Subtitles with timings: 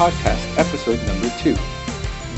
[0.00, 1.54] Podcast, episode number two.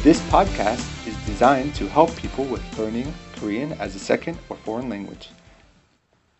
[0.02, 4.90] This podcast is designed to help people with learning Korean as a second or foreign
[4.90, 5.30] language.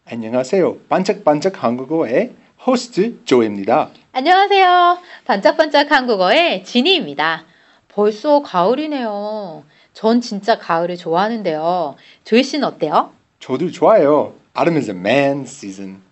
[0.05, 0.79] 안녕하세요.
[0.89, 2.35] 반짝반짝 한국어의
[2.67, 3.91] 호스트 조입니다.
[4.11, 4.99] 안녕하세요.
[5.25, 7.45] 반짝반짝 한국어의 지니입니다.
[7.87, 9.63] 벌써 가을이네요.
[9.95, 11.95] 전 진짜 가을을 좋아하는데요.
[12.25, 13.13] 조이 씨는 어때요?
[13.39, 14.35] 저도 좋아요.
[14.59, 16.03] Autumn is a man season.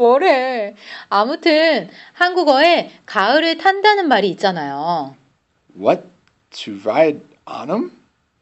[0.00, 0.74] 뭐래.
[1.10, 5.14] 아무튼 한국어에 가을을 탄다는 말이 있잖아요.
[5.78, 6.04] What?
[6.50, 7.92] To ride autumn?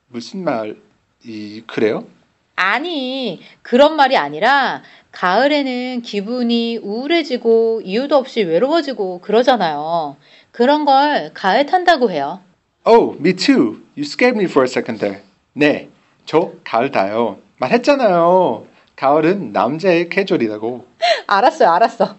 [0.07, 2.07] 무슨 말이 그래요?
[2.55, 10.17] 아니, 그런 말이 아니라 가을에는 기분이 우울해지고 이유도 없이 외로워지고 그러잖아요.
[10.53, 12.41] 그런 걸 가을 탄다고 해요.
[12.87, 13.83] Oh, me too.
[13.97, 15.23] You scared me for a second there.
[15.55, 15.89] 네,
[16.25, 17.39] 저 가을 타요.
[17.59, 18.67] 말했잖아요.
[18.99, 20.85] 가을은 남자의 계절이라고.
[21.29, 22.17] 알았어요, 알았어.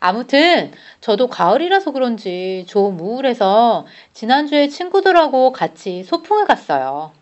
[0.00, 7.12] 아무튼 저도 가을이라서 그런지 좀 우울해서 지난주에 친구들하고 같이 소풍을 갔어요.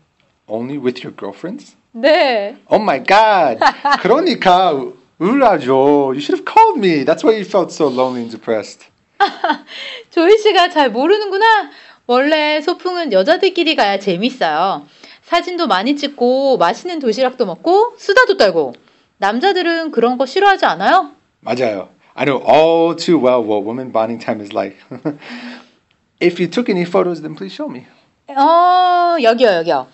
[0.47, 1.77] Only with your girlfriends?
[1.91, 2.57] 네.
[2.71, 3.59] Oh my god.
[4.01, 4.73] 그러니까
[5.19, 6.13] 우울하죠.
[6.15, 7.05] You should have called me.
[7.05, 8.87] That's why you felt so lonely and depressed.
[10.11, 11.71] 조이 씨가 잘 모르는구나.
[12.07, 14.87] 원래 소풍은 여자들끼리 가야 재밌어요.
[15.23, 18.75] 사진도 많이 찍고 맛있는 도시락도 먹고 수다도 떨고.
[19.21, 21.11] 남자들은 그런 거 싫어하지 않아요?
[21.41, 21.91] 맞아요.
[22.15, 24.77] I know all too well what woman bonding time is like.
[26.21, 27.85] If you took any photos, then please show me.
[28.29, 29.87] 어, 여기요, 여기요.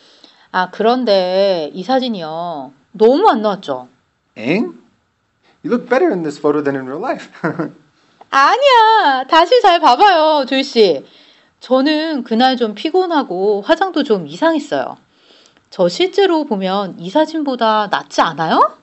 [0.52, 2.72] 아, 그런데 이 사진이요.
[2.92, 3.88] 너무 안 나왔죠?
[4.36, 4.74] 엥?
[5.64, 7.28] You look better in this photo than in real life.
[8.30, 9.24] 아니야.
[9.28, 11.04] 다시 잘 봐봐요, 조이 씨.
[11.58, 14.96] 저는 그날 좀 피곤하고 화장도 좀 이상했어요.
[15.70, 18.76] 저 실제로 보면 이 사진보다 낫지 않아요?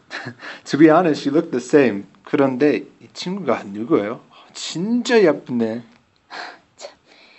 [0.66, 2.06] To be honest, you look the same.
[2.23, 4.22] 그런데 이 친구가 누구예요?
[4.53, 5.84] 진짜 예쁘네.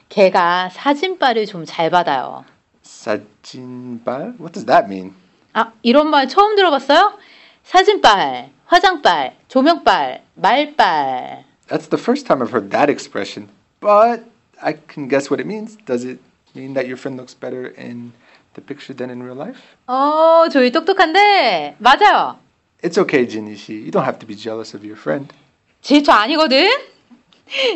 [0.08, 2.44] 걔가 사진빨을 좀 잘 받아요.
[2.82, 4.34] 사진발?
[4.38, 5.14] What does that mean?
[5.52, 7.18] 아, 이런 말 처음 들어봤어요?
[7.64, 11.44] 사진빨, 화장빨, 조명빨, 말빨.
[11.68, 13.48] That's the first time I've heard that expression.
[13.80, 14.24] But
[14.62, 15.76] I can guess what it means.
[15.86, 16.18] Does it
[16.54, 18.12] mean that your friend looks better in
[18.54, 19.58] the picture than in real life?
[19.86, 22.38] 어, 조이 똑똑한데 맞아요.
[22.84, 23.76] It's okay, Jinny Shi.
[23.76, 25.32] You don't have to be jealous of your friend.
[25.80, 26.68] 질투 아니거든?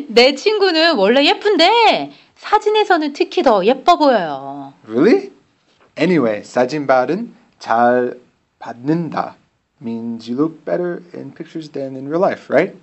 [0.09, 4.75] 내 친구는 원래 예쁜데 사진에서는 특히 더 예뻐 보여요.
[4.87, 5.33] Really?
[5.97, 8.21] Anyway, 사진발은 잘
[8.59, 9.37] 받는다
[9.81, 12.77] means you look better in pictures than in real life, right?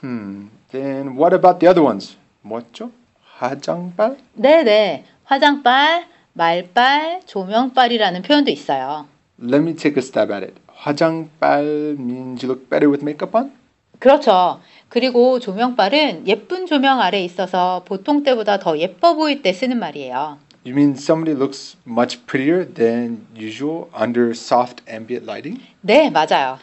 [0.00, 0.48] Hmm.
[0.72, 2.16] Then what about the other ones?
[2.42, 2.90] 뭐죠?
[3.38, 4.16] 화장발?
[4.34, 5.04] 네네.
[5.24, 9.06] 화장빨, 말빨, 조명빨이라는 표현도 있어요.
[9.40, 10.61] Let me take a stab at it.
[10.81, 13.51] 화장발 means you look better with makeup on?
[13.99, 14.59] 그렇죠.
[14.89, 20.37] 그리고 조명빨은 예쁜 조명 아래 있어서 보통 때보다 더 예뻐 보일 때 쓰는 말이에요.
[20.65, 25.61] You mean somebody looks much prettier than usual under soft ambient lighting?
[25.81, 26.59] 네, 맞아요.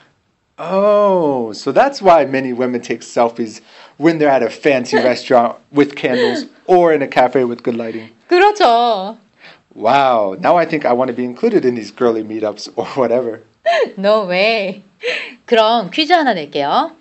[0.57, 3.61] Oh, so that's why many women take selfies
[3.97, 8.11] when they're at a fancy restaurant with candles or in a cafe with good lighting.
[8.29, 9.17] 그렇죠.
[9.75, 13.43] Wow, now I think I want to be included in these girly meetups or whatever.
[13.98, 14.84] No way.
[15.46, 16.92] 그럼 퀴즈 하나 낼게요.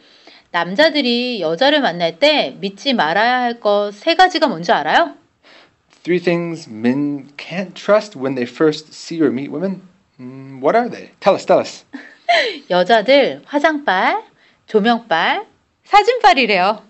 [0.50, 5.14] 남자들이 여자를 만날 때 믿지 말아야 할 것 세 가지가 뭔지 알아요?
[6.04, 9.82] Three things men can't trust when they first see or meet women.
[10.18, 11.10] Mm, what are they?
[11.20, 11.84] Tell us, tell us.
[12.70, 14.22] 여자들 화장빨,
[14.66, 15.44] 조명빨,
[15.84, 16.82] 사진빨이래요.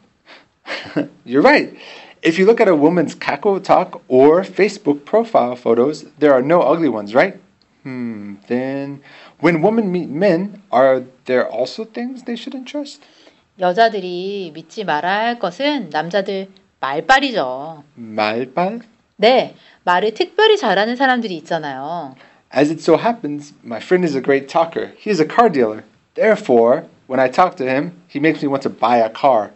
[1.24, 1.74] You're right.
[2.22, 6.60] If you look at a woman's Kakao Talk or Facebook profile photos, there are no
[6.62, 7.38] ugly ones, right?
[7.83, 8.35] Hmm.
[8.47, 9.01] Then,
[9.39, 13.01] when women meet men, are there also things they shouldn't trust?
[13.59, 16.47] 여자들이 믿지 말아야 할 것은 남자들
[16.79, 17.83] 말빨이죠.
[17.95, 18.81] 말발?
[19.17, 22.15] 네, 말을 특별히 잘하는 사람들이 있잖아요.
[22.55, 24.93] As it so happens, my friend is a great talker.
[24.97, 25.83] He is a car dealer.
[26.15, 29.51] Therefore, when I talk to him, he makes me want to buy a car.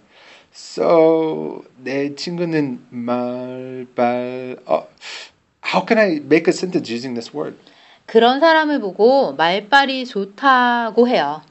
[0.52, 4.58] So, 내 친구는 말발.
[4.68, 4.88] Oh,
[5.62, 7.56] how can I make a sentence using this word?
[8.07, 11.43] 그런 사람을 보고 말빨이 좋다고 해요.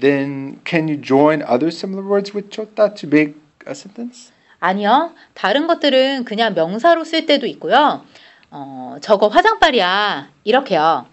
[0.00, 3.34] Then, can you join other similar words with 좋다 to make
[3.66, 4.32] a sentence?
[4.60, 5.12] 아니요.
[5.34, 8.04] 다른 것들은 그냥 명사로 쓸 때도 있고요.
[8.50, 10.30] 어, 저거 화장빨이야.
[10.44, 11.06] 이렇게요.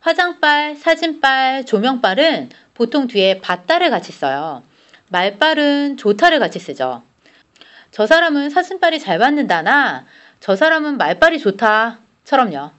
[0.00, 4.62] 화장빨, 사진빨, 조명빨은 보통 뒤에 받다를 같이 써요.
[5.08, 7.02] 말빨은 좋다를 같이 쓰죠.
[7.90, 10.04] 저 사람은 사진빨이 잘 받는다나
[10.40, 12.70] 저 사람은 말빨이 좋다처럼요.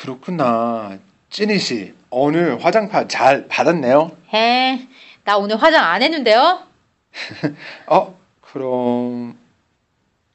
[0.00, 0.98] 그렇구나.
[1.28, 4.10] 찐이 씨, 오늘 화장파 잘 받았네요.
[4.32, 4.88] 해,
[5.24, 6.60] 나 오늘 화장 안 했는데요?
[7.86, 9.38] 어, 그럼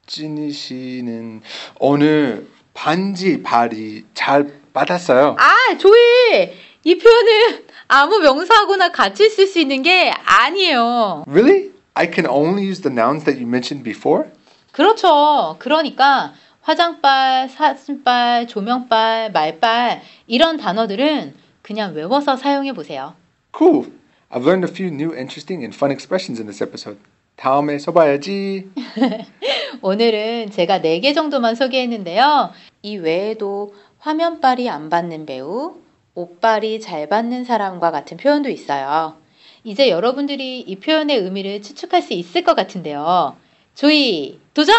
[0.06, 1.42] 찐이 씨는
[1.80, 5.36] 오늘 반지 발이 잘 받았어요.
[5.38, 6.52] 아, 조이!
[6.84, 11.24] 이 표현은 아무 명사하고나 같이 쓸 수 있는 게 아니에요.
[11.26, 11.72] Really?
[11.94, 14.30] I can only use the nouns that you mentioned before?
[14.70, 15.56] 그렇죠.
[15.58, 16.34] 그러니까
[16.66, 23.14] 화장빨, 사진빨, 조명빨, 말빨 이런 단어들은 그냥 외워서 사용해 보세요.
[23.56, 23.92] Cool.
[24.30, 26.98] I've learned a few new interesting and fun expressions in this episode.
[27.36, 28.68] 다음에 써봐야지.
[29.80, 32.50] 오늘은 제가 4개 정도만 소개했는데요.
[32.82, 35.76] 이 외에도 화면빨이 안 받는 배우,
[36.16, 39.14] 옷빨이 잘 받는 사람과 같은 표현도 있어요.
[39.62, 43.36] 이제 여러분들이 이 표현의 의미를 추측할 수 있을 것 같은데요.
[43.76, 44.74] 조이, 도전!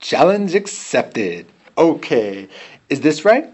[0.00, 1.46] Challenge accepted.
[1.76, 2.48] Okay.
[2.88, 3.48] Is this right?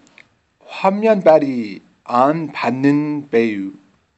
[0.66, 3.72] 화면발이 안 받는 배우.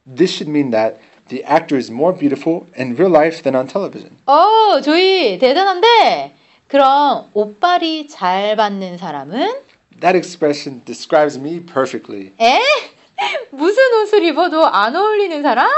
[0.05, 4.17] This should mean that the actor is more beautiful in real life than on television.
[4.25, 6.33] 어, 조이, 대단한데?
[6.67, 9.61] 그럼 옷빨이 잘 받는 사람은?
[10.01, 12.33] That expression describes me perfectly.
[12.39, 12.59] 에?
[13.51, 15.69] 무슨 옷을 입어도 안 어울리는 사람?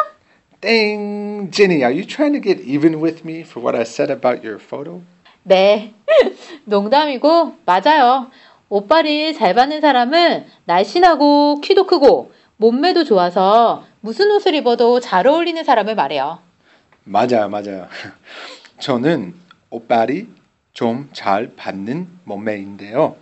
[0.59, 4.43] Dang, Jenny, are you trying to get even with me for what I said about
[4.43, 5.01] your photo?
[5.43, 5.93] 네.
[6.64, 8.30] 농담이고, 맞아요.
[8.68, 15.94] 옷빨이 잘 받는 사람은 날씬하고 키도 크고 몸매도 좋아서 무슨 옷을 입어도 잘 어울리는 사람을
[15.94, 16.38] 말해요.
[17.04, 17.88] 맞아요, 맞아요.
[18.78, 19.34] 저는
[19.70, 20.26] 옷빨이
[20.72, 23.16] 좀 잘 받는 몸매인데요.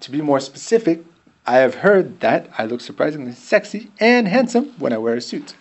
[0.00, 1.02] To be more specific,
[1.44, 5.54] I have heard that I look surprisingly sexy and handsome when I wear a suit.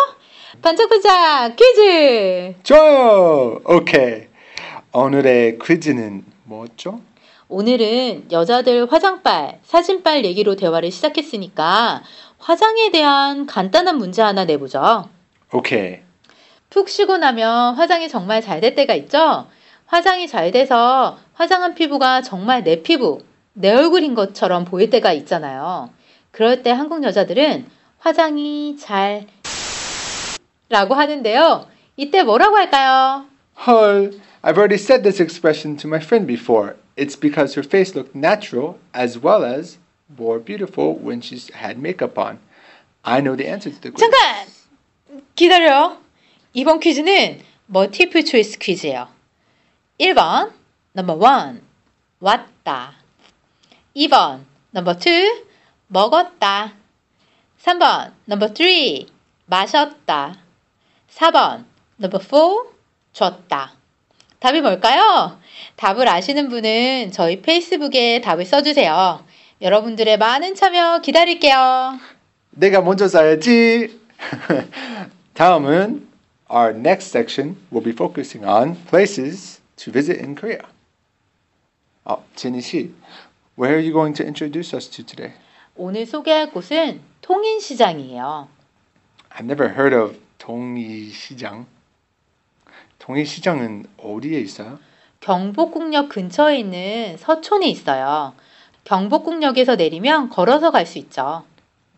[0.62, 2.54] 반짝반짝 퀴즈!
[2.62, 3.58] 좋아요!
[3.64, 4.33] 오케이.
[4.96, 7.00] 오늘의 퀴즈는 뭐죠?
[7.49, 12.02] 오늘은 여자들 화장빨, 사진빨 얘기로 대화를 시작했으니까
[12.38, 15.08] 화장에 대한 간단한 문제 하나 내보죠.
[15.52, 15.99] 오케이.
[16.70, 19.46] 푹 쉬고 나면 화장이 정말 잘 될 때가 있죠?
[19.87, 23.19] 화장이 잘 돼서 화장한 피부가 정말 내 피부,
[23.52, 25.91] 내 얼굴인 것처럼 보일 때가 있잖아요.
[26.31, 27.67] 그럴 때 한국 여자들은
[27.99, 29.26] 화장이 잘
[30.69, 31.67] 라고 하는데요.
[31.96, 33.26] 이때 뭐라고 할까요?
[33.67, 34.12] 헐,
[34.44, 36.75] I've already said this expression to my friend before.
[36.95, 39.78] It's because her face looked natural as well as
[40.18, 42.39] more beautiful when she's had makeup on.
[43.04, 44.01] I know the answer to the quiz.
[44.01, 44.47] 잠깐!
[45.35, 45.97] 기다려.
[46.54, 49.07] 이번 퀴즈는 멀티플 초이스 퀴즈예요.
[49.99, 50.51] 1번,
[50.94, 51.61] 넘버 1,
[52.19, 52.94] 왔다.
[53.95, 55.45] 2번, 넘버 2,
[55.87, 56.73] 먹었다.
[57.61, 59.07] 3번, 넘버 3,
[59.45, 60.35] 마셨다.
[61.11, 61.66] 4번,
[61.97, 62.63] 넘버 4,
[63.13, 63.73] 줬다.
[64.41, 65.38] 답이 뭘까요?
[65.76, 69.24] 답을 아시는 분은 저희 페이스북에 답을 써주세요.
[69.62, 71.98] 여러분들의 많은 참여 기다릴게요.
[72.50, 74.00] 내가 먼저 써야지.
[75.34, 76.08] 다음은
[76.50, 80.60] our next section will be focusing on places to visit in Korea.
[82.05, 82.93] 어, 제니 씨,
[83.58, 85.32] where are you going to introduce us to today?
[85.74, 88.48] 오늘 소개할 곳은 통인시장이에요.
[89.31, 91.67] I've never heard of 동이시장.
[93.08, 94.79] 동이시장은 어디에 있어요?
[95.20, 98.32] 경복궁역 근처에 있는 서촌에 있어요.
[98.84, 101.44] 경복궁역에서 내리면 걸어서 갈 수 있죠.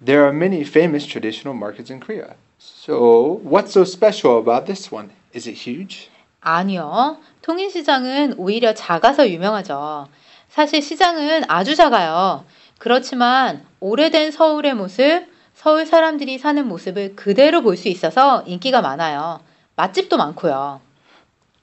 [0.05, 2.35] There are many famous traditional markets in Korea.
[2.59, 5.11] So, what's so special about this one?
[5.35, 6.11] Is it huge?
[6.41, 7.19] 아니요.
[7.43, 10.09] 통인시장은 오히려 작아서 유명하죠.
[10.49, 12.45] 사실 시장은 아주 작아요.
[12.79, 19.41] 그렇지만 오래된 서울의 모습, 서울 사람들이 사는 모습을 그대로 볼 수 있어서 인기가 많아요.
[19.77, 20.81] 맛집도 많고요.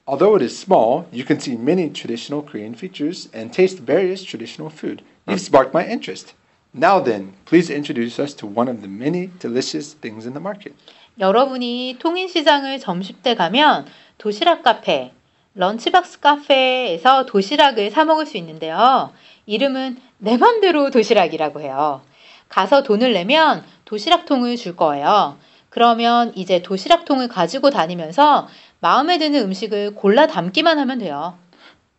[0.06, 4.68] Although it is small, you can see many traditional Korean features and taste various traditional
[4.68, 5.02] food.
[5.26, 6.34] You've sparked my interest.
[6.74, 10.74] Now then, please introduce us to one of the many delicious things in the market.
[11.18, 13.86] 여러분이 통인시장을 점심때 가면
[14.18, 15.12] 도시락 카페,
[15.54, 19.10] 런치박스 카페에서 도시락을 사 먹을 수 있는데요.
[19.46, 22.02] 이름은 내 맘대로 도시락이라고 해요.
[22.50, 25.38] 가서 돈을 내면 도시락통을 줄 거예요.
[25.70, 28.48] 그러면 이제 도시락통을 가지고 다니면서
[28.80, 31.38] 마음에 드는 음식을 골라 담기만 하면 돼요.